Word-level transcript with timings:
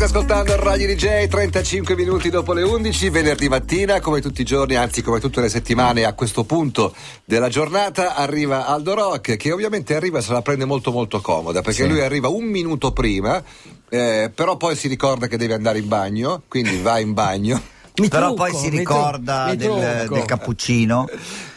State 0.00 0.16
ascoltando 0.16 0.52
il 0.54 0.58
Radio 0.60 0.86
DJ 0.94 1.26
35 1.26 1.94
minuti 1.94 2.30
dopo 2.30 2.54
le 2.54 2.62
11, 2.62 3.10
venerdì 3.10 3.50
mattina, 3.50 4.00
come 4.00 4.22
tutti 4.22 4.40
i 4.40 4.44
giorni, 4.44 4.74
anzi 4.74 5.02
come 5.02 5.20
tutte 5.20 5.42
le 5.42 5.50
settimane, 5.50 6.04
a 6.04 6.14
questo 6.14 6.44
punto 6.44 6.94
della 7.26 7.50
giornata 7.50 8.14
arriva 8.14 8.66
Aldo 8.66 8.94
Rock, 8.94 9.36
che 9.36 9.52
ovviamente 9.52 9.94
arriva 9.94 10.18
e 10.18 10.22
se 10.22 10.32
la 10.32 10.40
prende 10.40 10.64
molto 10.64 10.90
molto 10.90 11.20
comoda, 11.20 11.60
perché 11.60 11.82
sì. 11.82 11.88
lui 11.88 12.00
arriva 12.00 12.28
un 12.28 12.44
minuto 12.44 12.92
prima, 12.92 13.44
eh, 13.90 14.30
però 14.34 14.56
poi 14.56 14.74
si 14.74 14.88
ricorda 14.88 15.26
che 15.26 15.36
deve 15.36 15.52
andare 15.52 15.80
in 15.80 15.88
bagno, 15.88 16.44
quindi 16.48 16.80
va 16.80 16.98
in 16.98 17.12
bagno. 17.12 17.60
Mi 18.00 18.08
Però 18.08 18.34
trucco, 18.34 18.42
poi 18.42 18.54
si 18.54 18.68
ricorda 18.68 19.54
del, 19.54 20.06
del, 20.08 20.24
cappuccino 20.24 21.08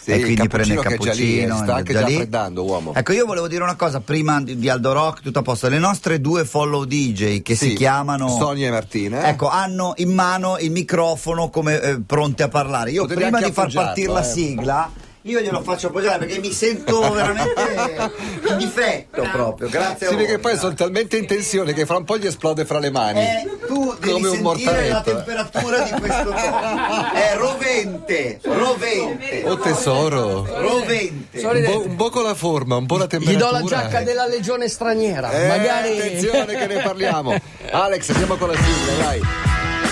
sì, 0.04 0.12
e 0.12 0.20
quindi 0.20 0.48
prende 0.50 0.73
il 0.73 0.80
cappuccino. 0.82 1.55
sta 1.55 1.76
anche 1.76 1.94
già, 1.94 2.00
già 2.04 2.08
freddando, 2.08 2.64
uomo. 2.64 2.94
Ecco, 2.94 3.14
io 3.14 3.26
volevo 3.26 3.48
dire 3.48 3.64
una 3.64 3.76
cosa 3.76 4.02
prima 4.02 4.41
di, 4.41 4.58
di, 4.58 4.68
Aldo 4.68 4.91
Rock, 4.91 5.21
tutto 5.21 5.40
a 5.40 5.41
posto. 5.41 5.70
Le 5.70 5.80
nostre 5.80 6.20
due 6.20 6.44
follow 6.44 6.84
DJ 6.84 7.41
che 7.41 7.55
sì, 7.55 7.70
si 7.70 7.73
chiamano 7.76 8.27
Sonia 8.27 8.68
e 8.68 8.71
Martina. 8.71 9.30
Ecco, 9.30 9.48
hanno 9.48 9.94
in 9.98 10.12
mano 10.12 10.58
il 10.59 10.72
microfono 10.72 11.50
come 11.50 11.80
eh, 11.80 12.02
pronte 12.02 12.44
a 12.44 12.50
parlare. 12.50 12.91
Io 12.91 13.03
Potevi 13.03 13.22
prima 13.22 13.41
di 13.41 13.52
far 13.52 13.72
partire 13.72 14.09
eh. 14.09 14.14
la 14.14 14.23
sigla 14.23 14.91
io 15.26 15.40
glielo 15.40 15.62
faccio 15.62 15.88
appoggiare 15.88 16.26
perché 16.26 16.40
mi 16.40 16.52
sento 16.52 17.00
veramente 17.12 18.12
in 18.50 18.58
difetto 18.58 19.22
proprio. 19.31 19.70
Grazie 19.70 20.08
sì, 20.08 20.16
perché 20.16 20.40
poi 20.40 20.58
sono 20.58 20.73
talmente 20.73 21.18
in 21.18 21.26
tensione 21.26 21.73
che 21.73 21.86
fra 21.86 21.98
un 21.98 22.04
po' 22.04 22.18
gli 22.18 22.26
esplode 22.26 22.66
fra 22.66 22.80
le 22.80 22.91
mani. 22.91 23.22
Eh, 23.22 23.58
tu 23.67 23.95
devi 24.00 24.12
come 24.12 24.28
un 24.28 24.40
mortaretto. 24.40 24.94
la 24.94 25.02
temperatura 25.02 25.80
di 25.80 25.91
questo 25.91 26.34
È 27.14 27.36
rovente, 27.38 28.40
rovente. 28.41 29.44
Oh 29.45 29.58
tesoro. 29.59 30.45
Rovente. 30.59 31.40
Un 31.45 31.64
po', 31.64 31.88
un 31.88 31.95
po', 31.95 32.09
con 32.09 32.23
la 32.23 32.36
forma, 32.36 32.76
un 32.76 32.86
po' 32.86 32.98
la 32.98 33.08
temperatura. 33.08 33.48
Gli 33.48 33.52
do 33.52 33.58
la 33.59 33.64
giacca 33.64 34.02
della 34.02 34.26
legione 34.26 34.67
straniera. 34.67 35.31
Eh, 35.31 35.48
Magari... 35.48 36.00
Attenzione 36.00 36.58
che 36.58 36.67
ne 36.67 36.81
parliamo. 36.84 37.40
Alex, 37.72 38.09
andiamo 38.09 38.36
con 38.36 38.50
la 38.50 38.55
sigla, 38.55 39.03
dai. 39.03 39.22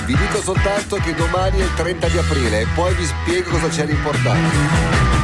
Vi 0.05 0.15
dico 0.17 0.41
soltanto 0.41 0.97
che 0.97 1.13
domani 1.13 1.59
è 1.59 1.63
il 1.63 1.73
30 1.75 2.07
di 2.07 2.17
aprile 2.17 2.61
e 2.61 2.67
poi 2.75 2.93
vi 2.95 3.05
spiego 3.05 3.49
cosa 3.51 3.69
c'è 3.69 3.85
di 3.85 3.93
importante. 3.93 5.20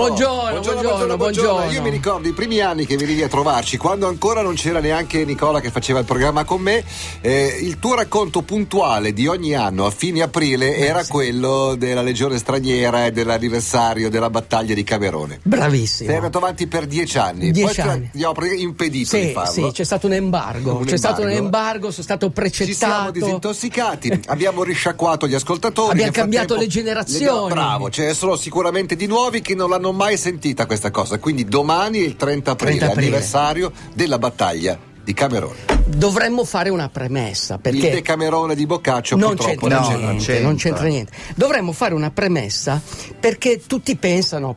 Buongiorno, 0.00 0.60
buongiorno, 0.60 1.16
buongiorno, 1.18 1.70
Io 1.72 1.82
mi 1.82 1.90
ricordo 1.90 2.26
i 2.26 2.32
primi 2.32 2.58
anni 2.60 2.86
che 2.86 2.96
venivi 2.96 3.22
a 3.22 3.28
trovarci, 3.28 3.76
quando 3.76 4.06
ancora 4.08 4.40
non 4.40 4.54
c'era 4.54 4.80
neanche 4.80 5.26
Nicola 5.26 5.60
che 5.60 5.70
faceva 5.70 5.98
il 5.98 6.06
programma 6.06 6.44
con 6.44 6.62
me. 6.62 6.82
Eh, 7.20 7.58
il 7.60 7.78
tuo 7.78 7.94
racconto 7.94 8.40
puntuale 8.40 9.12
di 9.12 9.26
ogni 9.26 9.54
anno 9.54 9.84
a 9.84 9.90
fine 9.90 10.22
aprile 10.22 10.70
Beh, 10.70 10.76
era 10.78 11.02
sì. 11.02 11.10
quello 11.10 11.74
della 11.76 12.00
Legione 12.00 12.38
Straniera 12.38 13.04
e 13.04 13.12
dell'anniversario 13.12 14.08
della 14.08 14.30
battaglia 14.30 14.72
di 14.72 14.82
Camerone. 14.82 15.40
Bravissimo. 15.42 16.08
Sei 16.08 16.16
andato 16.16 16.38
avanti 16.38 16.66
per 16.66 16.86
dieci 16.86 17.18
anni. 17.18 17.50
Dieci 17.50 17.82
Poi 17.82 17.90
anni. 17.90 18.10
Ti 18.10 18.24
ho 18.24 18.34
impedito 18.56 19.16
sì, 19.16 19.26
di 19.26 19.32
farlo. 19.32 19.52
Sì, 19.52 19.70
c'è 19.70 19.84
stato 19.84 20.06
un 20.06 20.14
embargo. 20.14 20.76
Un 20.76 20.84
c'è 20.86 20.94
embargo. 20.94 20.96
stato 20.96 21.22
un 21.22 21.30
embargo, 21.30 21.90
sono 21.90 22.02
stato 22.04 22.30
precettato. 22.30 22.70
Ci 22.70 22.74
siamo 22.74 23.10
disintossicati, 23.10 24.20
abbiamo 24.28 24.62
risciacquato 24.62 25.28
gli 25.28 25.34
ascoltatori. 25.34 25.90
Abbiamo 25.90 26.12
cambiato 26.12 26.56
le 26.56 26.66
generazioni. 26.68 27.48
Le, 27.48 27.54
bravo, 27.54 27.90
ce 27.90 28.06
ne 28.06 28.14
sono 28.14 28.36
sicuramente 28.36 28.96
di 28.96 29.06
nuovi 29.06 29.42
che 29.42 29.54
non 29.54 29.68
l'hanno 29.68 29.88
mai 29.92 30.16
sentita 30.16 30.66
questa 30.66 30.90
cosa. 30.90 31.18
Quindi 31.18 31.44
domani 31.44 32.00
è 32.00 32.04
il 32.04 32.16
30 32.16 32.50
aprile, 32.50 32.70
30 32.76 32.92
aprile. 32.92 33.06
anniversario 33.06 33.72
della 33.94 34.18
battaglia 34.18 34.78
di 35.02 35.14
Camerone. 35.14 35.58
Dovremmo 35.86 36.44
fare 36.44 36.68
una 36.70 36.88
premessa 36.88 37.58
perché 37.58 37.88
il 37.88 37.94
Decamerone 37.94 38.54
di 38.54 38.66
Boccaccio 38.66 39.16
non 39.16 39.36
c'entra, 39.36 39.80
no, 39.80 39.96
non 39.98 40.16
c'entra. 40.18 40.40
non 40.40 40.56
c'entra 40.56 40.86
niente. 40.86 41.12
Dovremmo 41.34 41.72
fare 41.72 41.94
una 41.94 42.10
premessa 42.10 42.80
perché 43.18 43.60
tutti 43.66 43.96
pensano 43.96 44.56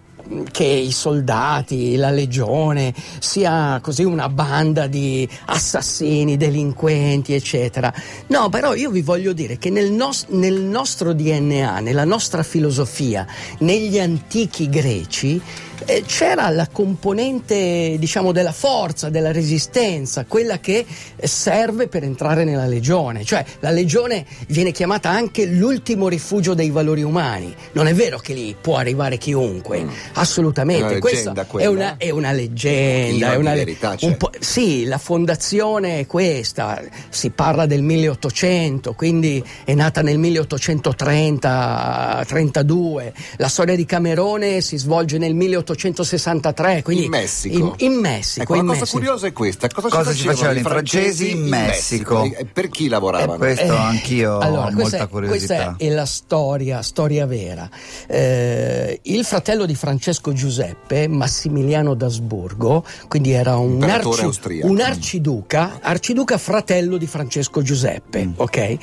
che 0.51 0.63
i 0.63 0.91
soldati, 0.91 1.95
la 1.95 2.09
legione 2.09 2.93
sia 3.19 3.79
così 3.81 4.03
una 4.03 4.29
banda 4.29 4.87
di 4.87 5.27
assassini, 5.45 6.37
delinquenti, 6.37 7.33
eccetera. 7.33 7.93
No, 8.27 8.49
però 8.49 8.73
io 8.73 8.89
vi 8.89 9.01
voglio 9.01 9.33
dire 9.33 9.57
che 9.57 9.69
nel, 9.69 9.91
nos- 9.91 10.25
nel 10.29 10.61
nostro 10.61 11.13
DNA, 11.13 11.79
nella 11.79 12.05
nostra 12.05 12.43
filosofia, 12.43 13.25
negli 13.59 13.99
antichi 13.99 14.69
greci, 14.69 15.41
eh, 15.85 16.03
c'era 16.05 16.49
la 16.49 16.67
componente 16.71 17.95
diciamo 17.97 18.31
della 18.31 18.51
forza, 18.51 19.09
della 19.09 19.31
resistenza, 19.31 20.25
quella 20.25 20.59
che 20.59 20.85
serve 21.21 21.87
per 21.87 22.03
entrare 22.03 22.43
nella 22.43 22.67
legione, 22.67 23.23
cioè 23.23 23.43
la 23.59 23.71
legione 23.71 24.23
viene 24.47 24.71
chiamata 24.71 25.09
anche 25.09 25.45
l'ultimo 25.45 26.07
rifugio 26.07 26.53
dei 26.53 26.69
valori 26.69 27.01
umani, 27.03 27.51
non 27.73 27.87
è 27.87 27.93
vero 27.93 28.19
che 28.19 28.33
lì 28.33 28.55
può 28.59 28.77
arrivare 28.77 29.17
chiunque, 29.17 29.83
mm. 29.83 29.89
assolutamente, 30.13 30.99
questa 30.99 31.33
è 31.57 31.65
una, 31.65 31.97
è 31.97 32.11
una, 32.11 32.31
leggenda, 32.31 33.33
è 33.33 33.35
una 33.35 33.53
verità, 33.53 33.95
cioè. 33.95 34.17
sì, 34.39 34.85
la 34.85 34.97
fondazione 34.97 35.99
è 35.99 36.05
questa, 36.05 36.81
si 37.09 37.31
parla 37.31 37.65
del 37.65 37.81
1800, 37.81 38.93
quindi 38.93 39.43
è 39.63 39.73
nata 39.73 40.01
nel 40.01 40.19
1830-32, 40.19 43.11
la 43.37 43.47
storia 43.47 43.75
di 43.75 43.85
Camerone 43.85 44.61
si 44.61 44.77
svolge 44.77 45.17
nel 45.17 45.33
1800 45.33 45.72
1863. 45.75 46.81
Quindi 46.83 47.05
in 47.05 47.09
Messico. 47.09 47.57
In, 47.57 47.73
in 47.91 47.99
Messico. 47.99 48.43
Ecco, 48.43 48.55
in 48.55 48.61
la 48.61 48.67
cosa 48.67 48.79
Messico. 48.79 48.97
curiosa 48.97 49.27
è 49.27 49.33
questa: 49.33 49.67
cosa, 49.69 49.89
cosa 49.89 50.13
ci 50.13 50.25
facevano 50.25 50.59
i 50.59 50.61
francesi 50.61 51.31
in 51.31 51.47
Messico? 51.47 52.21
Messico? 52.21 52.47
Per 52.51 52.69
chi 52.69 52.87
lavoravano? 52.87 53.35
Eh, 53.35 53.37
questo 53.37 53.75
anch'io 53.75 54.37
allora, 54.39 54.67
ho 54.67 54.71
molta 54.71 55.07
curiosità. 55.07 55.55
Questa 55.55 55.75
è 55.77 55.89
la 55.89 56.05
storia, 56.05 56.81
storia 56.81 57.25
vera. 57.25 57.69
Eh, 58.07 58.99
il 59.03 59.25
fratello 59.25 59.65
di 59.65 59.75
Francesco 59.75 60.33
Giuseppe, 60.33 61.07
Massimiliano 61.07 61.93
d'Asburgo, 61.93 62.83
quindi 63.07 63.31
era 63.31 63.57
un, 63.57 63.81
arci, 63.83 64.61
un 64.63 64.79
arciduca, 64.79 65.79
arciduca 65.81 66.37
fratello 66.37 66.97
di 66.97 67.07
Francesco 67.07 67.61
Giuseppe, 67.61 68.25
mm. 68.25 68.31
ok? 68.35 68.77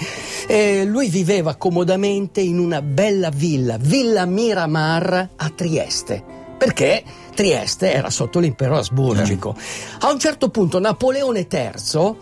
Eh, 0.46 0.84
lui 0.84 1.08
viveva 1.08 1.56
comodamente 1.56 2.40
in 2.40 2.58
una 2.58 2.82
bella 2.82 3.30
villa, 3.30 3.76
Villa 3.78 4.24
Miramar 4.24 5.30
a 5.36 5.50
Trieste 5.50 6.38
perché 6.60 7.02
Trieste 7.34 7.90
era 7.90 8.10
sotto 8.10 8.38
l'impero 8.38 8.76
asburgico. 8.76 9.56
A 10.00 10.10
un 10.10 10.18
certo 10.18 10.50
punto 10.50 10.78
Napoleone 10.78 11.46
III 11.50 12.16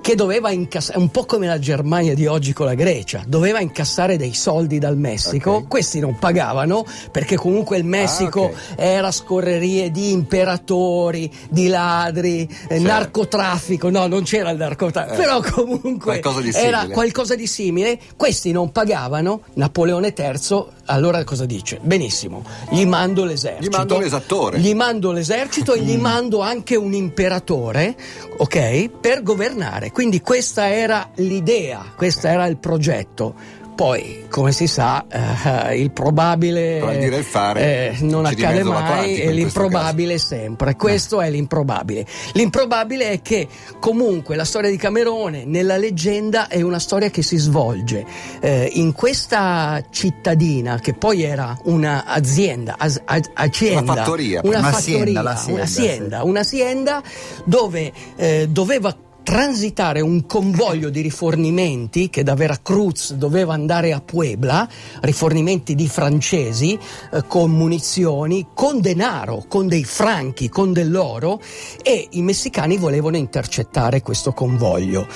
che 0.00 0.14
doveva 0.14 0.50
incassare, 0.50 0.98
un 0.98 1.10
po' 1.10 1.24
come 1.24 1.46
la 1.46 1.58
Germania 1.58 2.14
di 2.14 2.26
oggi 2.26 2.52
con 2.52 2.66
la 2.66 2.74
Grecia, 2.74 3.22
doveva 3.26 3.60
incassare 3.60 4.16
dei 4.16 4.34
soldi 4.34 4.78
dal 4.78 4.96
Messico, 4.96 5.52
okay. 5.52 5.68
questi 5.68 6.00
non 6.00 6.18
pagavano 6.18 6.84
perché 7.10 7.36
comunque 7.36 7.76
il 7.76 7.84
Messico 7.84 8.44
ah, 8.44 8.72
okay. 8.72 8.74
era 8.76 9.10
scorrerie 9.10 9.90
di 9.90 10.12
imperatori, 10.12 11.30
di 11.48 11.68
ladri, 11.68 12.48
eh, 12.68 12.78
narcotraffico, 12.78 13.90
no 13.90 14.06
non 14.06 14.22
c'era 14.22 14.50
il 14.50 14.58
narcotraffico, 14.58 15.14
eh, 15.14 15.24
però 15.24 15.40
comunque 15.42 16.20
qualcosa 16.20 16.58
era 16.58 16.86
qualcosa 16.88 17.34
di 17.34 17.46
simile, 17.46 17.98
questi 18.16 18.52
non 18.52 18.72
pagavano, 18.72 19.42
Napoleone 19.54 20.14
III 20.16 20.78
allora 20.90 21.22
cosa 21.22 21.46
dice? 21.46 21.78
Benissimo, 21.80 22.44
gli 22.68 22.84
mando 22.84 23.24
l'esercito. 23.24 23.68
Gli 23.68 23.70
mando 23.70 23.98
l'esattore. 23.98 24.58
Gli 24.58 24.74
mando 24.74 25.12
l'esercito 25.12 25.74
e 25.74 25.82
gli 25.82 25.96
mando 25.98 26.40
anche 26.40 26.74
un 26.74 26.92
imperatore, 26.92 27.94
ok, 28.38 28.90
per 29.00 29.22
governare. 29.22 29.89
Quindi 29.92 30.20
questa 30.20 30.70
era 30.70 31.10
l'idea, 31.16 31.92
questo 31.96 32.26
era 32.26 32.46
il 32.46 32.58
progetto. 32.58 33.58
Poi, 33.80 34.26
come 34.28 34.52
si 34.52 34.66
sa, 34.66 35.06
eh, 35.08 35.80
il 35.80 35.90
probabile 35.90 36.76
il 37.16 37.24
fare, 37.24 37.92
eh, 37.92 37.96
non 38.00 38.26
accade 38.26 38.62
mai 38.62 39.18
e 39.18 39.32
l'improbabile 39.32 40.18
sempre. 40.18 40.76
Questo 40.76 41.22
è 41.22 41.30
l'improbabile. 41.30 42.04
L'improbabile 42.32 43.10
è 43.10 43.22
che 43.22 43.48
comunque 43.78 44.36
la 44.36 44.44
storia 44.44 44.68
di 44.68 44.76
Camerone 44.76 45.46
nella 45.46 45.78
leggenda 45.78 46.48
è 46.48 46.60
una 46.60 46.78
storia 46.78 47.08
che 47.08 47.22
si 47.22 47.38
svolge 47.38 48.04
eh, 48.40 48.68
in 48.74 48.92
questa 48.92 49.82
cittadina 49.88 50.78
che 50.78 50.92
poi 50.92 51.22
era 51.22 51.58
un'azienda, 51.64 52.74
az, 52.76 53.00
az, 53.02 53.30
azienda, 53.32 53.92
una 53.92 53.94
fattoria, 53.94 54.40
una, 54.44 54.60
fattoria, 54.60 55.20
un'azienda, 55.46 56.22
un'azienda 56.22 57.02
dove 57.46 57.92
eh, 58.16 58.46
doveva 58.50 58.94
transitare 59.30 60.00
un 60.00 60.26
convoglio 60.26 60.90
di 60.90 61.02
rifornimenti 61.02 62.10
che 62.10 62.24
da 62.24 62.34
Veracruz 62.34 63.12
doveva 63.12 63.54
andare 63.54 63.92
a 63.92 64.00
Puebla, 64.00 64.68
rifornimenti 65.02 65.76
di 65.76 65.86
francesi 65.86 66.76
eh, 67.12 67.22
con 67.28 67.52
munizioni, 67.52 68.48
con 68.52 68.80
denaro, 68.80 69.44
con 69.46 69.68
dei 69.68 69.84
franchi, 69.84 70.48
con 70.48 70.72
dell'oro 70.72 71.40
e 71.80 72.08
i 72.10 72.22
messicani 72.22 72.76
volevano 72.76 73.16
intercettare 73.18 74.02
questo 74.02 74.32
convoglio. 74.32 75.06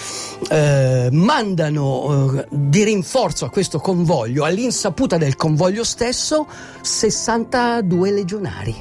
Eh, 0.49 1.09
mandano 1.11 2.37
eh, 2.39 2.47
di 2.51 2.85
rinforzo 2.85 3.47
a 3.47 3.51
questo 3.51 3.81
convoglio, 3.81 4.45
all'insaputa 4.45 5.17
del 5.17 5.35
convoglio 5.35 5.83
stesso, 5.83 6.47
62 6.83 8.13
legionari. 8.13 8.77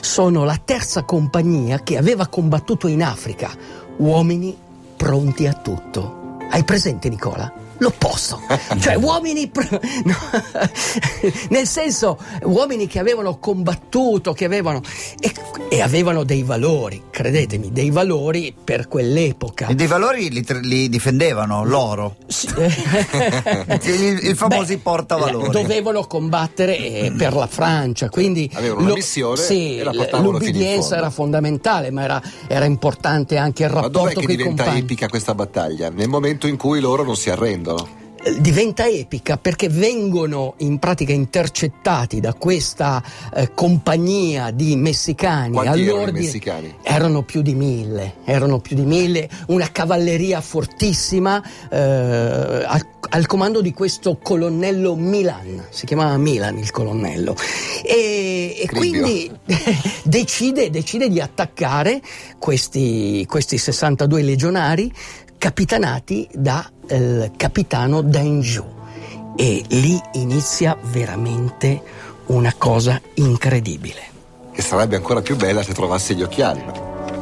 Sono 0.00 0.44
la 0.44 0.60
terza 0.62 1.04
compagnia 1.04 1.82
che 1.82 1.96
aveva 1.96 2.26
combattuto 2.26 2.86
in 2.86 3.02
Africa, 3.02 3.50
uomini 3.96 4.64
pronti 4.96 5.46
a 5.46 5.52
tutto. 5.52 6.38
Hai 6.50 6.64
presente 6.64 7.08
Nicola? 7.08 7.52
L'opposto. 7.84 8.40
cioè 8.80 8.96
uomini, 8.96 9.50
no, 10.04 10.16
nel 11.50 11.66
senso, 11.66 12.18
uomini 12.42 12.86
che 12.86 12.98
avevano 12.98 13.38
combattuto, 13.38 14.32
che 14.32 14.46
avevano, 14.46 14.80
e, 15.20 15.32
e, 15.68 15.82
avevano 15.82 16.24
dei 16.24 16.42
valori, 16.42 17.04
credetemi, 17.10 17.70
dei 17.72 17.90
valori 17.90 18.54
per 18.64 18.88
quell'epoca. 18.88 19.68
E 19.68 19.74
dei 19.74 19.86
valori 19.86 20.30
li, 20.30 20.44
li 20.62 20.88
difendevano, 20.88 21.64
l'oro. 21.64 22.16
Sì. 22.26 22.48
il, 22.56 24.20
il 24.22 24.36
famosi 24.36 24.78
portavalori. 24.78 25.50
Dovevano 25.50 26.06
combattere 26.06 26.78
eh, 26.78 27.12
per 27.16 27.34
la 27.34 27.46
Francia, 27.46 28.08
quindi... 28.08 28.50
Avevano 28.54 28.80
una 28.80 28.88
lo, 28.88 28.94
missione 28.94 29.36
sì, 29.36 29.78
e 29.78 29.84
la 29.84 29.92
l'ubbidienza 30.18 30.96
era 30.96 31.10
fondamentale, 31.10 31.90
ma 31.90 32.02
era, 32.02 32.22
era, 32.46 32.64
importante 32.64 33.36
anche 33.36 33.64
il 33.64 33.68
rapporto 33.68 33.98
con 33.98 34.08
i 34.08 34.12
compagni. 34.12 34.22
Ma 34.22 34.22
dov'è 34.22 34.26
che 34.26 34.36
diventa 34.36 34.76
epica 34.76 35.08
questa 35.08 35.34
battaglia? 35.34 35.90
Nel 35.90 36.08
momento 36.08 36.46
in 36.46 36.56
cui 36.56 36.80
loro 36.80 37.02
non 37.02 37.16
si 37.16 37.30
arrendono 37.30 37.73
diventa 38.40 38.86
epica 38.86 39.36
perché 39.36 39.68
vengono 39.68 40.54
in 40.58 40.78
pratica 40.78 41.12
intercettati 41.12 42.20
da 42.20 42.32
questa 42.34 43.02
eh, 43.34 43.52
compagnia 43.54 44.50
di 44.50 44.76
messicani. 44.76 45.52
Quanti 45.52 45.86
erano 45.86 46.12
messicani? 46.12 46.74
Erano 46.82 47.22
più 47.22 47.42
di 47.42 47.54
mille, 47.54 48.14
erano 48.24 48.60
più 48.60 48.76
di 48.76 48.84
mille, 48.84 49.28
una 49.48 49.70
cavalleria 49.70 50.40
fortissima 50.40 51.42
eh, 51.70 51.76
al, 51.78 52.86
al, 53.10 53.26
comando 53.26 53.60
di 53.60 53.72
questo 53.72 54.18
colonnello 54.22 54.94
Milan, 54.96 55.66
si 55.70 55.84
chiamava 55.84 56.16
Milan 56.16 56.56
il 56.58 56.70
colonnello, 56.70 57.36
e, 57.84 58.56
e 58.58 58.66
quindi 58.68 59.30
decide, 60.02 60.70
decide, 60.70 61.08
di 61.08 61.20
attaccare 61.20 62.00
questi, 62.38 63.26
questi 63.28 63.58
62 63.58 64.22
legionari 64.22 64.92
capitanati 65.44 66.26
dal 66.32 66.64
eh, 66.86 67.30
capitano 67.36 68.00
Danjou 68.00 68.64
e 69.36 69.62
lì 69.68 70.00
inizia 70.12 70.74
veramente 70.84 71.82
una 72.28 72.54
cosa 72.56 72.98
incredibile. 73.16 74.00
Che 74.52 74.62
sarebbe 74.62 74.96
ancora 74.96 75.20
più 75.20 75.36
bella 75.36 75.62
se 75.62 75.74
trovassi 75.74 76.14
gli 76.14 76.22
occhiali. 76.22 76.64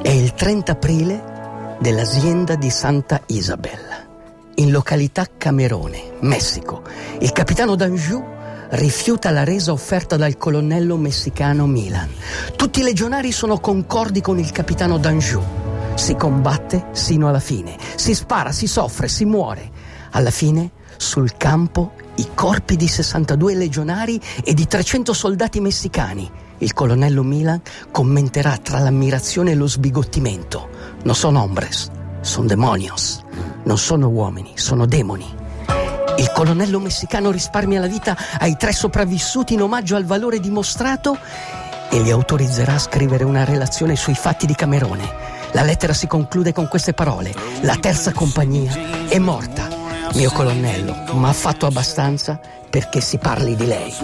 È 0.03 0.09
il 0.09 0.35
30 0.35 0.71
aprile 0.71 1.77
dell'azienda 1.81 2.55
di 2.55 2.71
Santa 2.71 3.21
Isabella, 3.27 4.07
in 4.55 4.71
località 4.71 5.27
Camerone, 5.37 6.13
Messico. 6.21 6.85
Il 7.19 7.33
capitano 7.33 7.75
Danjou 7.75 8.25
rifiuta 8.71 9.33
la 9.33 9.43
resa 9.43 9.73
offerta 9.73 10.17
dal 10.17 10.37
colonnello 10.37 10.97
messicano 10.97 11.67
Milan. 11.67 12.09
Tutti 12.55 12.79
i 12.79 12.85
legionari 12.85 13.33
sono 13.33 13.59
concordi 13.59 14.21
con 14.21 14.39
il 14.39 14.53
capitano 14.53 14.97
Danjou 14.97 15.62
si 15.95 16.15
combatte 16.17 16.87
sino 16.93 17.29
alla 17.29 17.41
fine, 17.41 17.77
si 17.97 18.15
spara, 18.15 18.53
si 18.53 18.67
soffre, 18.67 19.09
si 19.09 19.25
muore. 19.25 19.71
Alla 20.13 20.31
fine, 20.31 20.71
sul 20.97 21.37
campo, 21.37 21.93
i 22.17 22.29
corpi 22.35 22.77
di 22.77 22.89
62 22.89 23.55
legionari 23.55 24.21
e 24.45 24.55
di 24.55 24.67
300 24.67 25.13
soldati 25.13 25.61
messicani. 25.61 26.31
Il 26.59 26.75
colonnello 26.75 27.23
Milan 27.23 27.61
commenterà 27.91 28.57
tra 28.59 28.79
l'ammirazione 28.79 29.53
e 29.53 29.55
lo 29.55 29.67
sbigottimento. 29.67 30.69
Non 31.03 31.15
sono 31.15 31.43
hombres, 31.43 31.91
sono 32.21 32.47
demonios. 32.47 33.23
Non 33.65 33.79
sono 33.79 34.09
uomini, 34.09 34.53
sono 34.55 34.87
demoni. 34.87 35.41
Il 36.19 36.31
colonnello 36.33 36.79
messicano 36.79 37.31
risparmia 37.31 37.81
la 37.81 37.87
vita 37.87 38.17
ai 38.39 38.57
tre 38.57 38.73
sopravvissuti 38.73 39.55
in 39.55 39.63
omaggio 39.63 39.97
al 39.97 40.05
valore 40.05 40.41
dimostrato 40.41 41.17
e 41.91 42.01
li 42.01 42.11
autorizzerà 42.11 42.75
a 42.75 42.79
scrivere 42.79 43.25
una 43.25 43.45
relazione 43.45 43.97
sui 43.97 44.15
fatti 44.15 44.47
di 44.47 44.55
Camerone 44.55 45.41
la 45.53 45.63
lettera 45.63 45.93
si 45.93 46.07
conclude 46.07 46.53
con 46.53 46.69
queste 46.69 46.93
parole. 46.93 47.35
La 47.63 47.77
terza 47.77 48.13
compagnia 48.13 48.73
è 49.09 49.19
morta. 49.19 49.69
Mio 50.15 50.31
colonnello, 50.31 50.95
ma 51.15 51.29
ha 51.29 51.33
fatto 51.33 51.67
abbastanza 51.67 52.39
perché 52.69 53.01
si 53.01 53.19
parli 53.19 53.55
di 53.55 53.67
lei. 53.67 53.95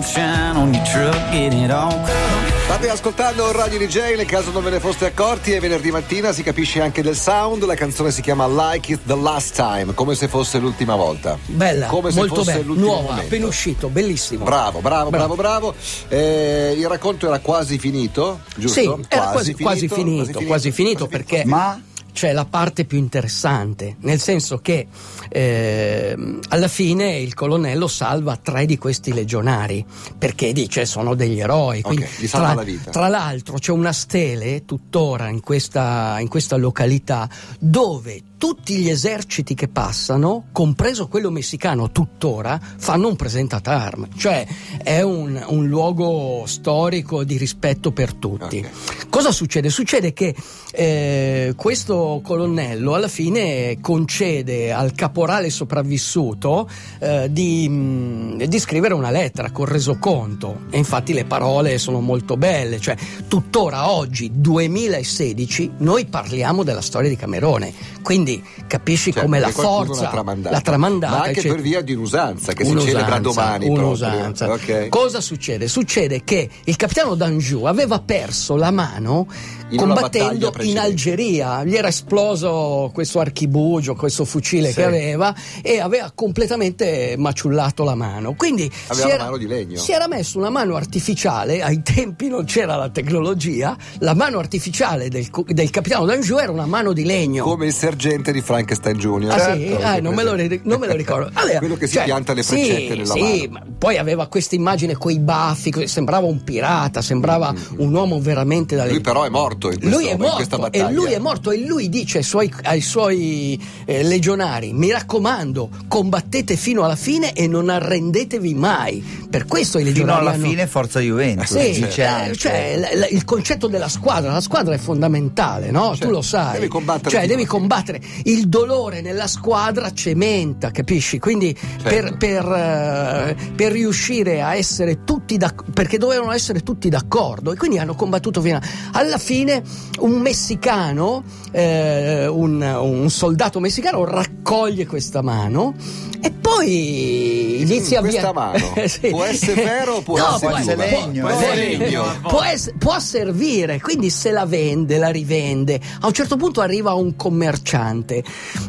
State 2.69 2.91
ascoltando 2.91 3.51
Radio 3.51 3.79
DJ, 3.79 4.15
nel 4.15 4.27
caso 4.27 4.51
non 4.51 4.63
ve 4.63 4.69
ne 4.69 4.79
foste 4.79 5.07
accorti, 5.07 5.53
è 5.53 5.59
venerdì 5.59 5.91
mattina, 5.91 6.33
si 6.33 6.43
capisce 6.43 6.83
anche 6.83 7.01
del 7.01 7.17
sound, 7.17 7.65
la 7.65 7.75
canzone 7.75 8.11
si 8.11 8.21
chiama 8.21 8.47
Like 8.47 8.93
It 8.93 9.01
the 9.07 9.17
Last 9.17 9.55
Time, 9.55 9.95
come 9.95 10.15
se 10.15 10.29
fosse 10.29 10.59
l'ultima 10.59 10.95
volta. 10.95 11.39
Bella, 11.47 11.87
come 11.87 12.11
se 12.11 12.19
molto 12.19 12.45
bella, 12.45 12.63
nuova, 12.75 13.01
momento. 13.01 13.23
appena 13.23 13.47
uscito, 13.47 13.89
bellissimo. 13.89 14.45
Bravo, 14.45 14.81
bravo, 14.81 15.09
bravo, 15.09 15.35
bravo. 15.35 15.75
Eh, 16.09 16.75
il 16.77 16.87
racconto 16.87 17.27
era 17.27 17.39
quasi 17.39 17.79
finito, 17.79 18.41
giusto? 18.55 18.81
Sì, 18.81 18.87
quasi 18.87 19.07
era 19.09 19.27
quasi, 19.29 19.55
finito, 19.55 19.63
quasi, 19.65 19.89
finito, 19.89 19.97
quasi 19.97 20.33
finito, 20.33 20.47
quasi 20.47 20.71
finito, 20.71 21.07
perché... 21.07 21.45
Ma 21.47 21.81
c'è 22.13 22.33
la 22.33 22.45
parte 22.45 22.85
più 22.85 22.99
interessante, 22.99 23.97
nel 24.01 24.21
senso 24.21 24.59
che 24.59 24.87
eh, 25.29 26.17
alla 26.49 26.69
fine 26.69 27.19
il 27.19 27.35
colonnello 27.35 27.87
salva 27.87 28.37
tre 28.37 28.67
di 28.67 28.79
questi 28.79 29.13
legionari 29.13 29.85
perché 30.17 30.53
dice 30.53 30.87
sono 30.87 31.15
degli 31.15 31.41
eroi. 31.41 31.81
Okay, 31.85 32.27
tra, 32.29 32.65
tra, 32.91 33.09
l'altro 33.09 33.59
c'è 33.59 33.73
una 33.73 33.93
stele 33.93 34.65
tuttora 34.65 35.29
in 35.29 35.41
questa, 35.41 36.17
in 36.21 36.29
questa 36.29 36.57
località 36.57 37.29
dove 37.59 38.23
tutti 38.39 38.77
gli 38.77 38.89
eserciti 38.89 39.55
che 39.55 39.67
passano, 39.67 40.47
compreso 40.53 41.09
quello 41.09 41.31
messicano 41.31 41.91
tuttora, 41.91 42.59
fanno 42.77 43.09
un 43.09 43.17
presentatarm, 43.17 44.09
cioè 44.17 44.47
è 44.83 45.03
un, 45.03 45.45
un 45.49 45.67
luogo 45.67 46.45
storico 46.47 47.25
di 47.25 47.37
rispetto 47.37 47.91
per 47.91 48.15
tutti. 48.15 48.59
Okay. 48.59 48.71
Cosa 49.11 49.33
succede? 49.33 49.69
Succede 49.71 50.13
che 50.13 50.35
eh, 50.71 51.53
questo 51.57 52.08
colonnello 52.23 52.95
alla 52.95 53.09
fine 53.09 53.79
concede 53.81 54.73
al 54.73 54.93
caporale 54.95 55.51
sopravvissuto 55.51 56.69
eh, 56.99 57.29
di, 57.31 57.69
mh, 57.69 57.75
mm, 57.75 58.43
di, 58.43 58.59
scrivere 58.59 58.95
una 58.95 59.11
lettera 59.11 59.51
con 59.51 59.67
resoconto 59.67 60.63
e 60.71 60.79
infatti 60.79 61.13
le 61.13 61.25
parole 61.25 61.79
sono 61.79 62.01
molto 62.01 62.37
belle, 62.37 62.81
cioè 62.81 62.97
tuttora 63.29 63.91
oggi, 63.91 64.31
2016, 64.35 65.73
noi 65.79 66.07
parliamo 66.07 66.63
della 66.63 66.81
storia 66.81 67.09
di 67.09 67.17
Camerone, 67.17 67.73
quindi 68.03 68.43
capisci 68.67 69.13
cioè, 69.13 69.23
come 69.23 69.39
la 69.39 69.51
forza, 69.51 70.09
tramandata. 70.09 70.55
la 70.55 70.61
tramandata. 70.61 71.17
Ma 71.17 71.23
anche 71.25 71.41
cioè, 71.41 71.53
per 71.53 71.61
via 71.61 71.81
di 71.81 71.95
un'usanza 71.95 72.53
che 72.53 72.63
un'usanza, 72.63 72.87
si 72.87 72.93
celebra 72.93 73.19
domani. 73.19 73.69
Un'usanza. 73.69 74.53
Okay. 74.53 74.89
Cosa 74.89 75.21
succede? 75.21 75.69
Succede 75.69 76.25
che 76.25 76.49
il 76.65 76.77
capitano 76.77 77.15
Danjou 77.15 77.65
aveva 77.65 78.01
perso 78.01 78.57
la 78.57 78.71
mano 78.71 79.27
in 79.71 79.79
combattendo 79.79 80.53
in 80.61 80.79
Algeria. 80.79 81.65
Gli 81.65 81.75
era 81.75 81.89
esploso 81.89 82.91
questo 82.93 83.21
archibugio, 83.21 83.95
questo 83.95 84.25
fucile 84.25 84.69
sì. 84.69 84.77
che 84.77 84.85
aveva 84.85 85.35
e 85.63 85.81
aveva 85.81 86.11
completamente 86.15 87.15
maciullato 87.19 87.85
la 87.85 87.95
mano. 87.95 88.35
Quindi 88.35 88.71
aveva 88.89 89.09
si 89.09 89.13
era, 89.13 89.25
mano 89.25 89.37
di 89.37 89.47
legno. 89.47 89.79
Si 89.79 89.93
era 89.93 90.09
messo 90.09 90.39
una 90.39 90.51
mano 90.51 90.77
artificiale, 90.77 91.63
ai 91.63 91.83
tempi 91.83 92.29
non 92.29 92.45
c'era 92.45 92.77
la 92.77 92.89
tecnologia, 92.89 93.77
la 93.99 94.15
mano 94.15 94.39
artificiale 94.39 95.09
del, 95.09 95.29
del 95.47 95.71
capitano 95.71 96.07
Danjou 96.07 96.39
era 96.39 96.53
una 96.53 96.67
mano 96.67 96.93
di 96.93 97.05
legno. 97.05 97.45
Come 97.45 97.67
il 97.67 97.75
sergente 97.75 98.33
di 98.33 98.41
Frankenstein 98.41 98.97
Jr. 98.97 99.31
Ah 99.31 99.39
certo, 99.39 99.77
sì? 99.77 99.83
Ah, 99.83 100.01
non, 100.01 100.15
me 100.15 100.23
lo, 100.23 100.35
non, 100.35 100.81
me 100.81 100.87
lo, 100.87 100.95
ricordo. 100.95 101.31
Allora, 101.39 101.59
Quello 101.59 101.77
che 101.77 101.87
si 101.87 101.95
cioè, 101.95 102.05
pianta 102.05 102.33
le 102.33 102.43
freccette 102.43 102.81
sì, 102.81 102.89
nella 102.89 103.13
sì, 103.13 103.49
mano. 103.51 103.67
poi 103.79 103.97
aveva 103.97 104.27
questa 104.27 104.55
immagine 104.55 104.97
con 104.97 105.13
i 105.13 105.19
baffi, 105.19 105.87
sembrava 105.87 106.27
un 106.27 106.43
pirata, 106.43 107.01
sembrava 107.01 107.53
mm-hmm. 107.53 107.81
un 107.81 107.95
uomo 107.95 108.21
veramente 108.21 108.75
da 108.75 108.87
Lui 108.87 109.01
però 109.01 109.25
è 109.25 109.29
morto 109.29 109.58
morto 109.59 109.73
in, 109.73 109.81
questo, 109.81 109.99
lui 109.99 110.07
è 110.07 110.17
morto, 110.17 110.27
in 110.27 110.35
questa 110.35 110.59
battaglia. 110.59 110.89
E 110.89 110.93
lui 110.93 111.13
è 111.13 111.19
morto 111.19 111.51
e 111.51 111.67
lui 111.67 111.89
dice 111.89 112.19
ai 112.19 112.25
suoi, 112.25 112.53
ai 112.63 112.81
suoi 112.81 113.61
eh, 113.85 114.03
legionari: 114.05 114.73
Mi 114.73 114.91
raccomando, 114.91 115.69
combattete 115.89 116.57
fino 116.57 116.85
alla 116.85 116.97
fine 116.97 117.33
e 117.33 117.47
non 117.49 117.69
arrendetevi 117.69 118.55
mai. 118.55 119.27
Per 119.29 119.45
questo 119.45 119.79
i 119.79 119.85
legionari. 119.85 120.19
Fino 120.19 120.29
alla 120.29 120.37
hanno... 120.37 120.49
fine, 120.49 120.67
forza 120.67 121.01
Juventus. 121.01 121.59
Sì, 121.59 121.87
cioè, 121.91 122.31
cioè 122.35 122.77
l- 122.79 122.99
l- 122.99 123.15
il 123.15 123.25
concetto 123.25 123.67
della 123.67 123.89
squadra, 123.89 124.33
la 124.33 124.41
squadra 124.41 124.75
è 124.75 124.79
fondamentale, 124.79 125.71
no? 125.71 125.95
Cioè, 125.95 126.07
tu 126.07 126.11
lo 126.11 126.23
sai. 126.23 126.53
Devi 126.53 126.69
combattere. 126.69 127.11
Cioè, 127.11 127.27
devi 127.27 127.45
combattere. 127.45 128.01
Il 128.25 128.49
dolore 128.49 129.01
nella 129.01 129.27
squadra 129.27 129.93
cementa, 129.93 130.71
capisci? 130.71 131.19
Quindi 131.19 131.55
certo. 131.55 131.89
per, 131.89 132.17
per, 132.17 132.45
uh, 132.45 133.55
per, 133.55 133.73
riuscire 133.73 134.41
a 134.41 134.55
essere 134.55 135.05
tutti 135.05 135.37
d'accordo, 135.37 135.73
perché 135.73 135.99
dovevano 135.99 136.33
essere 136.33 136.61
tutti 136.61 136.89
d'accordo, 136.89 137.53
e 137.53 137.57
quindi 137.57 137.79
hanno 137.79 137.95
combattuto 137.95 138.41
fino 138.41 138.57
a... 138.57 138.63
alla 138.93 139.19
fine 139.19 139.48
fine 139.49 139.63
un 140.01 140.21
messicano, 140.21 141.25
eh, 141.51 142.27
un, 142.27 142.61
un, 142.61 143.11
soldato 143.11 143.59
messicano 143.59 144.05
raccoglie 144.05 144.87
questa 144.87 145.23
mano 145.23 145.75
e 146.21 146.31
poi 146.31 147.63
inizia 147.63 148.01
mm, 148.01 148.05
a 148.05 148.09
questa 148.09 148.33
mano? 148.33 148.57
Sì. 148.89 149.09
può 149.11 149.25
essere 149.25 149.65
vero 149.65 149.95
o 149.95 150.03
può, 150.03 150.17
no, 150.17 150.37
essere, 150.37 150.75
può 150.75 151.07
legno, 151.07 151.27
può, 151.27 151.55
legno. 151.55 152.05
Può, 152.23 152.43
es- 152.43 152.73
può, 152.79 152.99
servire 152.99 153.81
quindi 153.81 154.11
se 154.11 154.31
la 154.31 154.45
vende 154.45 154.99
la 154.99 155.09
rivende. 155.09 155.81
A 156.01 156.07
un 156.07 156.13
certo 156.13 156.37
punto 156.37 156.61
arriva 156.61 156.95
un 156.95 157.17
commerciante. 157.17 158.23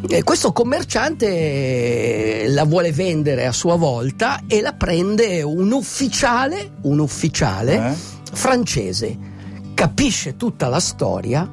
Eh, 0.07 0.23
questo 0.23 0.51
commerciante 0.51 2.45
la 2.47 2.63
vuole 2.63 2.91
vendere 2.91 3.45
a 3.45 3.51
sua 3.51 3.75
volta 3.75 4.41
e 4.47 4.61
la 4.61 4.73
prende 4.73 5.41
un 5.41 5.71
ufficiale 5.71 6.71
un 6.81 6.99
ufficiale 6.99 7.89
eh? 7.89 7.93
francese 8.33 9.28
capisce 9.79 10.35
tutta 10.35 10.67
la 10.67 10.81
storia 10.81 11.49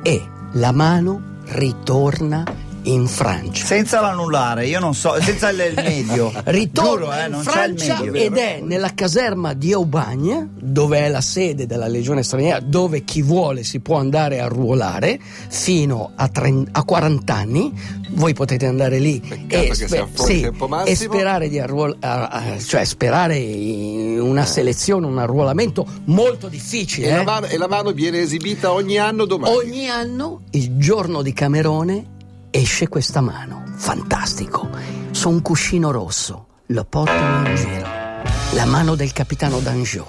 e 0.00 0.30
la 0.52 0.70
mano 0.70 1.40
ritorna 1.46 2.44
in 2.86 3.06
Francia. 3.06 3.64
Senza 3.64 4.00
l'annullare, 4.00 4.66
io 4.66 4.80
non 4.80 4.94
so, 4.94 5.20
senza 5.20 5.50
il 5.50 5.72
medio. 5.74 6.32
Ritorna 6.44 6.84
Giuro, 6.86 7.12
eh, 7.12 7.26
in 7.26 7.42
Francia 7.42 8.02
ed 8.02 8.36
è 8.36 8.60
nella 8.62 8.94
caserma 8.94 9.54
di 9.54 9.72
Aubagne, 9.72 10.50
dove 10.54 10.98
è 10.98 11.08
la 11.08 11.20
sede 11.20 11.66
della 11.66 11.88
Legione 11.88 12.22
Straniera, 12.22 12.60
dove 12.60 13.04
chi 13.04 13.22
vuole 13.22 13.64
si 13.64 13.80
può 13.80 13.98
andare 13.98 14.40
a 14.40 14.46
ruolare 14.46 15.18
fino 15.48 16.12
a, 16.14 16.28
30, 16.28 16.78
a 16.78 16.84
40 16.84 17.34
anni. 17.34 17.72
Voi 18.10 18.34
potete 18.34 18.66
andare 18.66 18.98
lì 18.98 19.20
e, 19.48 19.74
spe- 19.74 20.08
sì, 20.14 20.48
e, 20.84 20.94
sperare 20.94 21.48
di 21.48 21.58
arruolare, 21.58 22.60
cioè 22.60 22.84
sperare 22.84 23.36
in 23.36 24.20
una 24.20 24.42
eh. 24.42 24.46
selezione, 24.46 25.06
un 25.06 25.18
arruolamento 25.18 25.86
molto 26.04 26.48
difficile. 26.48 27.08
E, 27.08 27.10
eh? 27.10 27.16
la 27.16 27.22
mano, 27.24 27.46
e 27.46 27.58
la 27.58 27.68
mano 27.68 27.90
viene 27.92 28.20
esibita 28.20 28.72
ogni 28.72 28.96
anno 28.96 29.24
domani? 29.24 29.54
Ogni 29.54 29.88
anno, 29.88 30.42
il 30.52 30.78
giorno 30.78 31.22
di 31.22 31.32
Camerone, 31.32 32.14
esce 32.56 32.88
questa 32.88 33.20
mano. 33.20 33.64
Fantastico. 33.76 34.68
Su 35.10 35.28
un 35.28 35.42
cuscino 35.42 35.90
rosso. 35.90 36.46
Lo 36.68 36.84
portano 36.84 37.48
in 37.48 37.54
giro. 37.54 37.86
La 38.52 38.64
mano 38.64 38.94
del 38.94 39.12
capitano 39.12 39.60
Danjou. 39.60 40.06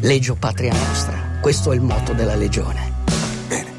Legio 0.00 0.36
Patria 0.36 0.72
Nostra. 0.72 1.38
Questo 1.40 1.72
è 1.72 1.74
il 1.74 1.82
motto 1.82 2.14
della 2.14 2.34
Legione. 2.34 2.92
Bene. 3.46 3.72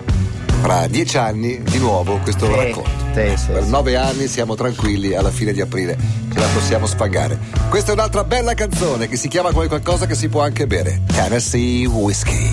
Fra 0.62 0.86
dieci 0.88 1.18
anni, 1.18 1.62
di 1.64 1.80
nuovo, 1.80 2.20
questo 2.20 2.48
lo 2.48 2.56
racconto. 2.56 2.90
Sì, 3.14 3.36
sì, 3.36 3.52
per 3.52 3.64
nove 3.64 3.96
anni 3.96 4.28
siamo 4.28 4.56
tranquilli, 4.56 5.16
alla 5.16 5.32
fine 5.32 5.52
di 5.52 5.62
aprile 5.62 5.98
ce 6.32 6.40
la 6.40 6.48
possiamo 6.48 6.86
spagare. 6.86 7.40
Questa 7.70 7.92
è 7.92 7.94
un'altra 7.94 8.24
bella 8.24 8.54
canzone 8.54 9.08
che 9.08 9.18
si 9.18 9.28
chiama 9.28 9.52
come 9.52 9.68
qualcosa 9.68 10.06
che 10.06 10.16
si 10.16 10.30
può 10.30 10.42
anche 10.42 10.68
bere. 10.68 11.02
Tennessee 11.08 11.86
Whiskey. 11.88 12.50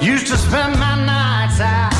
Used 0.00 0.26
to 0.28 0.36
spend 0.36 0.76
my 0.76 0.96
nights 1.04 1.60
out. 1.60 1.97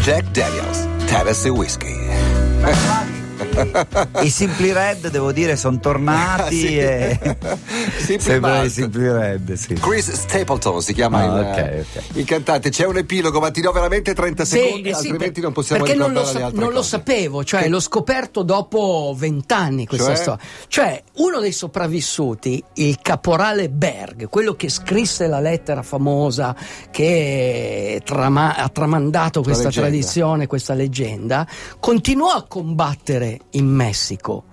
Jack 0.00 0.24
Daniels, 0.32 0.86
Tennessee 1.10 1.50
Whiskey. 1.50 3.09
I 4.22 4.30
Simply 4.30 4.72
Red, 4.72 5.08
devo 5.08 5.32
dire, 5.32 5.56
sono 5.56 5.78
tornati. 5.78 6.56
sì. 6.56 6.78
e... 6.78 7.18
Simply 7.98 8.66
i 8.66 8.70
Simply 8.70 9.08
Red, 9.08 9.52
sì. 9.54 9.74
Chris 9.74 10.12
Stapleton 10.12 10.80
si 10.80 10.94
chiama 10.94 11.20
ah, 11.20 11.24
il, 11.24 11.46
okay, 11.46 11.80
okay. 11.80 12.02
il, 12.14 12.24
cantante. 12.24 12.70
C'è 12.70 12.86
un 12.86 12.98
epilogo, 12.98 13.40
ma 13.40 13.50
ti 13.50 13.60
do 13.60 13.72
veramente 13.72 14.14
30 14.14 14.44
sì, 14.44 14.58
secondi, 14.58 14.88
eh 14.88 14.94
sì, 14.94 15.08
altrimenti 15.08 15.32
per, 15.32 15.42
non 15.42 15.52
possiamo 15.52 15.84
Perché 15.84 15.98
non 15.98 16.12
lo, 16.12 16.24
sa- 16.24 16.50
non 16.52 16.72
lo 16.72 16.82
sapevo, 16.82 17.44
cioè 17.44 17.62
che... 17.62 17.68
l'ho 17.68 17.80
scoperto 17.80 18.42
dopo 18.42 19.14
vent'anni 19.16 19.86
questa 19.86 20.14
cioè? 20.14 20.16
storia. 20.16 20.44
Cioè, 20.68 21.02
uno 21.16 21.40
dei 21.40 21.52
sopravvissuti, 21.52 22.62
il 22.74 22.98
caporale 23.02 23.68
Berg, 23.68 24.28
quello 24.28 24.54
che 24.54 24.68
scrisse 24.68 25.26
la 25.26 25.40
lettera 25.40 25.82
famosa 25.82 26.54
che 26.90 28.00
trama- 28.04 28.56
ha 28.56 28.68
tramandato 28.68 29.42
questa 29.42 29.70
tradizione, 29.70 30.46
questa 30.46 30.74
leggenda, 30.74 31.46
continuò 31.78 32.30
a 32.30 32.44
combattere 32.46 33.38
in 33.52 33.66
Messico 33.66 34.44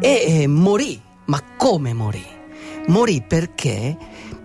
e 0.00 0.42
eh, 0.42 0.46
morì. 0.46 1.00
Ma 1.26 1.42
come 1.56 1.94
morì? 1.94 2.24
Morì 2.88 3.24
perché 3.26 3.96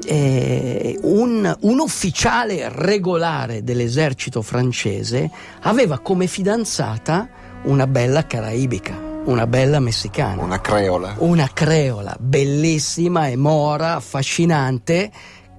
eh, 0.05 0.97
un, 1.01 1.57
un, 1.61 1.79
ufficiale 1.79 2.69
regolare 2.69 3.63
dell'esercito 3.63 4.41
francese 4.41 5.29
aveva 5.61 5.99
come 5.99 6.27
fidanzata 6.27 7.27
una 7.63 7.85
bella 7.85 8.25
caraibica, 8.25 8.97
una 9.25 9.45
bella 9.45 9.81
messicana. 9.81 10.41
Una 10.41 10.61
creola. 10.61 11.15
Una 11.17 11.49
creola, 11.53 12.15
bellissima 12.17 13.27
e 13.27 13.35
mora, 13.35 13.95
affascinante, 13.95 15.11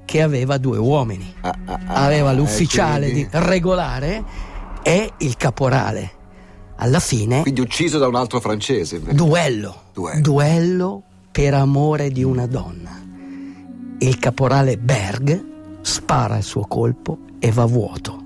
che 0.07 0.23
aveva 0.23 0.57
due 0.57 0.79
uomini. 0.79 1.35
Ah, 1.43 1.55
ah, 1.67 1.79
ah, 1.87 2.05
aveva 2.05 2.33
l'ufficiale 2.33 3.13
di, 3.13 3.29
regolare 3.31 4.25
e 4.83 5.13
il 5.19 5.37
caporale 5.37 6.19
alla 6.81 6.99
fine... 6.99 7.43
Quindi 7.43 7.61
ucciso 7.61 7.99
da 7.99 8.07
un 8.07 8.15
altro 8.15 8.41
francese. 8.41 9.01
Duello. 9.01 9.83
Duello. 9.93 10.21
Duello 10.21 11.03
per 11.31 11.55
amore 11.55 12.11
di 12.11 12.23
una 12.23 12.47
donna. 12.47 12.99
Il 13.99 14.19
caporale 14.19 14.79
Berg 14.79 15.45
spara 15.83 16.39
il 16.39 16.43
suo 16.43 16.63
colpo 16.67 17.19
e 17.39 17.51
va 17.51 17.67
vuoto. 17.67 18.19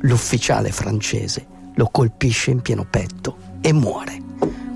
L'ufficiale 0.00 0.70
francese 0.70 1.46
lo 1.74 1.88
colpisce 1.90 2.50
in 2.50 2.60
pieno 2.60 2.84
petto 2.88 3.36
e 3.60 3.72
muore. 3.72 4.20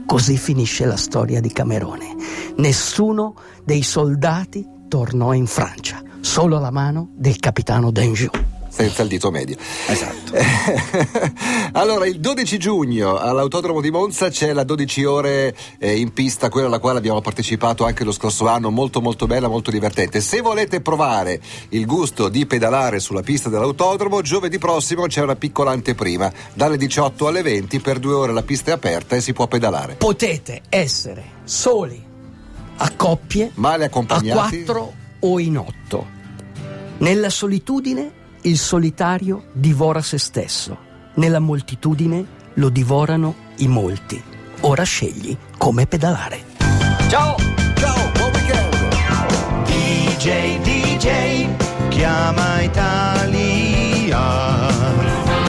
Così 0.06 0.36
finisce 0.36 0.84
la 0.84 0.96
storia 0.96 1.40
di 1.40 1.50
Camerone. 1.50 2.14
Nessuno 2.56 3.34
dei 3.64 3.82
soldati 3.82 4.64
tornò 4.88 5.32
in 5.32 5.46
Francia, 5.46 6.00
solo 6.20 6.60
la 6.60 6.70
mano 6.70 7.08
del 7.16 7.38
capitano 7.38 7.90
Danjou 7.90 8.30
senza 8.76 9.02
il 9.02 9.08
dito 9.08 9.30
medio. 9.30 9.56
Esatto. 9.86 10.34
allora, 11.72 12.06
il 12.06 12.20
12 12.20 12.58
giugno 12.58 13.16
all'Autodromo 13.16 13.80
di 13.80 13.90
Monza 13.90 14.28
c'è 14.28 14.52
la 14.52 14.64
12 14.64 15.04
ore 15.04 15.56
eh, 15.78 15.98
in 15.98 16.12
pista, 16.12 16.50
quella 16.50 16.66
alla 16.66 16.78
quale 16.78 16.98
abbiamo 16.98 17.22
partecipato 17.22 17.86
anche 17.86 18.04
lo 18.04 18.12
scorso 18.12 18.46
anno, 18.48 18.70
molto 18.70 19.00
molto 19.00 19.26
bella, 19.26 19.48
molto 19.48 19.70
divertente. 19.70 20.20
Se 20.20 20.42
volete 20.42 20.82
provare 20.82 21.40
il 21.70 21.86
gusto 21.86 22.28
di 22.28 22.44
pedalare 22.44 23.00
sulla 23.00 23.22
pista 23.22 23.48
dell'autodromo, 23.48 24.20
giovedì 24.20 24.58
prossimo 24.58 25.06
c'è 25.06 25.22
una 25.22 25.36
piccola 25.36 25.70
anteprima, 25.70 26.30
dalle 26.52 26.76
18 26.76 27.28
alle 27.28 27.40
20 27.40 27.80
per 27.80 27.98
due 27.98 28.12
ore 28.12 28.32
la 28.34 28.42
pista 28.42 28.72
è 28.72 28.74
aperta 28.74 29.16
e 29.16 29.22
si 29.22 29.32
può 29.32 29.46
pedalare. 29.46 29.94
Potete 29.94 30.60
essere 30.68 31.24
soli, 31.44 32.02
a 32.76 32.92
coppie, 32.94 33.52
male 33.54 33.86
accompagnati, 33.86 34.28
a 34.28 34.34
quattro 34.34 34.92
o 35.20 35.40
in 35.40 35.56
otto. 35.56 36.14
Nella 36.98 37.30
solitudine 37.30 38.24
il 38.42 38.58
solitario 38.58 39.46
divora 39.52 40.00
se 40.02 40.18
stesso, 40.18 40.78
nella 41.14 41.40
moltitudine 41.40 42.24
lo 42.54 42.68
divorano 42.68 43.34
i 43.56 43.68
molti. 43.68 44.22
Ora 44.60 44.82
scegli 44.82 45.36
come 45.56 45.86
pedalare. 45.86 46.44
Ciao, 47.08 47.36
ciao, 47.74 48.12
buon 48.14 48.30
weekend! 48.32 48.76
DJ, 49.66 50.58
DJ, 50.60 51.88
chiama 51.88 52.62
Italia. 52.62 53.35